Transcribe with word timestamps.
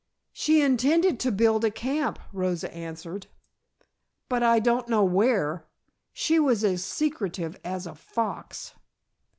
"She 0.33 0.63
intended 0.63 1.19
to 1.19 1.31
build 1.31 1.63
a 1.63 1.69
camp," 1.69 2.17
Rosa 2.33 2.73
answered, 2.73 3.27
"but 4.29 4.41
I 4.41 4.57
don't 4.57 4.89
know 4.89 5.03
where. 5.03 5.67
She 6.11 6.39
was 6.39 6.63
as 6.63 6.83
secretive 6.83 7.59
as 7.63 7.85
a 7.85 7.93
fox." 7.93 8.73